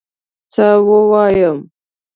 څه 0.53 0.67
ووایم؟! 0.87 1.57